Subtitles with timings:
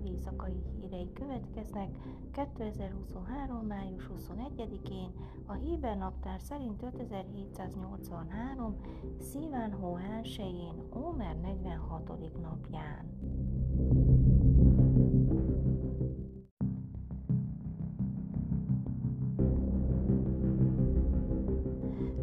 [0.00, 1.88] politikai hírei következnek
[2.32, 3.66] 2023.
[3.66, 5.10] május 21-én,
[5.46, 8.76] a Héber naptár szerint 5783.
[9.18, 12.40] Szíván hó elsőjén, Ómer 46.
[12.42, 13.18] napján.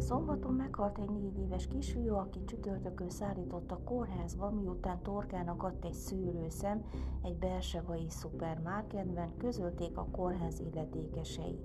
[0.08, 5.92] Szombaton meghalt egy négy éves kisfiú, aki csütörtökön szállított a kórházba, miután torkának adt egy
[5.92, 6.84] szűrőszem
[7.22, 11.60] egy bersevai szupermarketben, közölték a kórház illetékesei.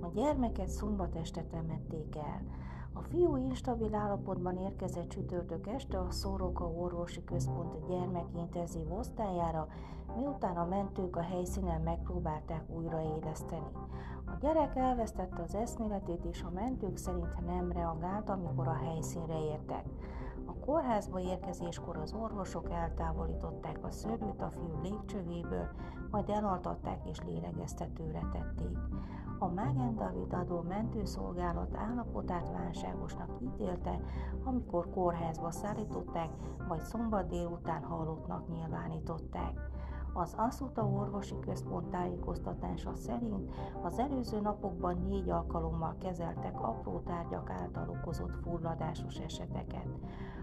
[0.00, 2.42] A gyermeket szombat este temették el.
[2.98, 9.68] A fiú instabil állapotban érkezett csütörtök este a Szóroka Orvosi Központ gyermekintenzív osztályára,
[10.16, 13.66] miután a mentők a helyszínen megpróbálták újraéleszteni.
[14.26, 19.84] A gyerek elvesztette az eszméletét, és a mentők szerint nem reagált, amikor a helyszínre értek.
[20.46, 25.68] A kórházba érkezéskor az orvosok eltávolították a szörőt a fiú légcsövéből,
[26.10, 28.78] majd elaltatták és lélegeztetőre tették.
[29.40, 34.00] A Mágen David adó mentőszolgálat állapotát válságosnak ítélte,
[34.44, 36.28] amikor kórházba szállították,
[36.68, 39.70] vagy szombat délután halottnak nyilvánították.
[40.12, 43.50] Az Aszuta Orvosi Központ tájékoztatása szerint
[43.82, 49.88] az előző napokban négy alkalommal kezeltek apró tárgyak által okozott fulladásos eseteket.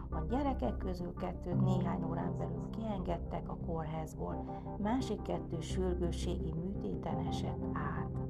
[0.10, 7.64] A gyerekek közül kettőt néhány órán belül kiengedtek a kórházból, másik kettő sürgősségi műtéten esett
[7.73, 8.25] át.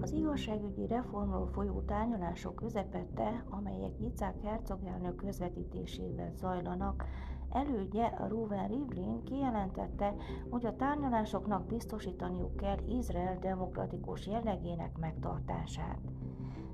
[0.00, 7.04] Az igazságügyi reformról folyó tárgyalások közepette, amelyek Icák hercogelnök közvetítésével zajlanak,
[7.52, 10.14] elődje Ruven Rivlin kijelentette,
[10.50, 15.98] hogy a tárgyalásoknak biztosítaniuk kell Izrael demokratikus jellegének megtartását.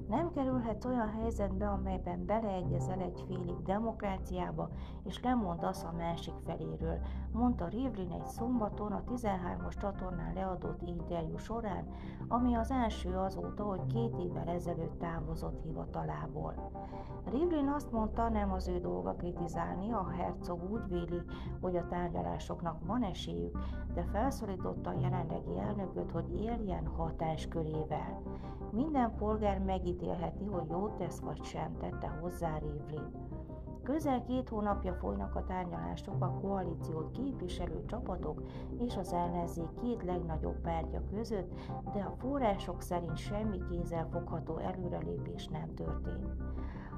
[0.08, 4.70] Nem kerülhet olyan helyzetbe, amelyben beleegyezel egy félig demokráciába,
[5.04, 6.98] és lemondasz a másik feléről,
[7.32, 11.86] mondta Rivlin egy szombaton a 13-as csatornán leadott interjú során,
[12.28, 16.70] ami az első azóta, hogy két évvel ezelőtt távozott hivatalából.
[17.24, 21.22] Rivlin azt mondta, nem az ő dolga kritizálni, a hercog úgy véli,
[21.60, 23.58] hogy a tárgyalásoknak van esélyük,
[23.94, 28.22] de felszólította a jelenlegi elnököt, hogy éljen hatáskörével.
[28.72, 33.24] Minden polgár megítélheti, hogy jót tesz vagy sem, tette hozzá Rivlin.
[33.84, 38.42] Közel két hónapja folynak a tárgyalások a koalíciót képviselő csapatok
[38.78, 41.54] és az ellenzék két legnagyobb pártja között,
[41.92, 46.26] de a források szerint semmi kézzelfogható előrelépés nem történt.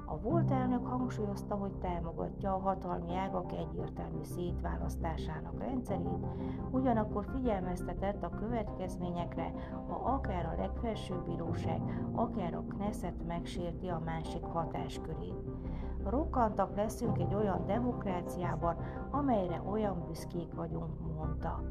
[0.09, 6.25] A volt elnök hangsúlyozta, hogy támogatja a hatalmi ágak egyértelmű szétválasztásának rendszerét,
[6.71, 9.51] ugyanakkor figyelmeztetett a következményekre,
[9.87, 11.81] ha akár a legfelsőbb bíróság,
[12.15, 15.43] akár a Knesset megsérti a másik hatáskörét.
[16.03, 18.75] Rokkantak leszünk egy olyan demokráciában,
[19.11, 21.61] amelyre olyan büszkék vagyunk, mondta.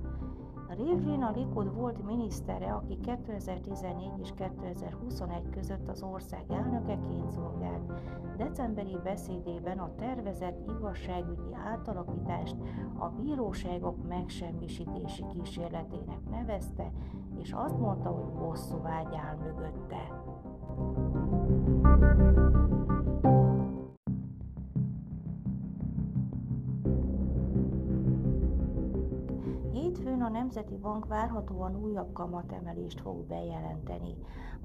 [0.69, 7.93] Rivlin a Likud volt minisztere, aki 2014 és 2021 között az ország elnökeként szolgált.
[8.37, 12.57] Decemberi beszédében a tervezett igazságügyi átalakítást
[12.99, 16.93] a bíróságok megsemmisítési kísérletének nevezte,
[17.43, 20.25] és azt mondta, hogy bosszú vágy áll mögötte.
[30.07, 34.17] Hétfőn a Nemzeti Bank várhatóan újabb kamatemelést fog bejelenteni.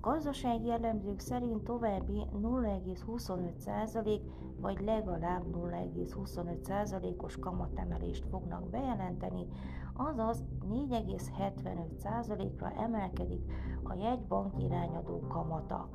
[0.02, 4.20] Gazdasági jellemzők szerint további 0,25%
[4.60, 9.48] vagy legalább 0,25%-os kamatemelést fognak bejelenteni,
[9.94, 13.52] azaz 4,75%-ra emelkedik
[13.84, 15.90] a jegybank irányadó kamata.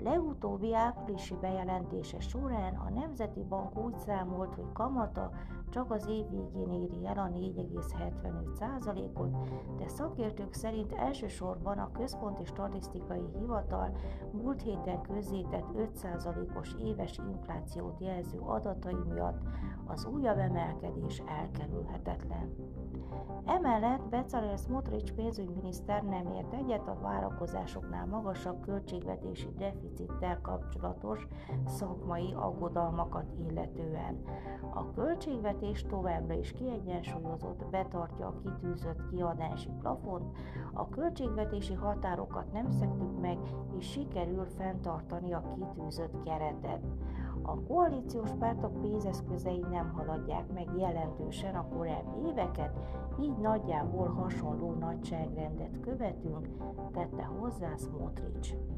[0.00, 5.30] Legutóbbi áprilisi bejelentése során a Nemzeti Bank úgy számolt, hogy kamata
[5.70, 9.36] csak az év végén éri el a 4,75%-ot,
[9.76, 13.96] de szakértők szerint elsősorban a Központi Statisztikai Hivatal
[14.30, 19.40] múlt héten közzétett 5%-os éves inflációt jelző adatai miatt
[19.86, 22.54] az újabb emelkedés elkerülhetetlen.
[23.44, 29.48] Emellett Becalel Smotrich pénzügyminiszter nem ért egyet a várakozásoknál magasabb költségvetési
[29.88, 31.26] deficittel kapcsolatos
[31.66, 34.22] szakmai aggodalmakat illetően.
[34.74, 40.36] A költségvetés továbbra is kiegyensúlyozott, betartja a kitűzött kiadási plafont,
[40.72, 43.38] a költségvetési határokat nem szektük meg,
[43.78, 46.86] és sikerül fenntartani a kitűzött keretet.
[47.42, 52.78] A koalíciós pártok pénzeszközei nem haladják meg jelentősen a korábbi éveket,
[53.20, 56.48] így nagyjából hasonló nagyságrendet követünk,
[56.92, 58.77] tette hozzá Smotrich.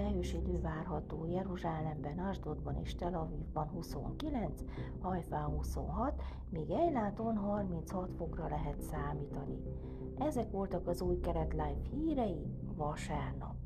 [0.00, 4.62] Felhős idő várható Jeruzsálemben, Asdodban és Tel Avivban 29,
[5.00, 9.62] Hajfán 26, míg Ejláton 36 fokra lehet számítani.
[10.18, 13.56] Ezek voltak az új keret live hírei vasárnap.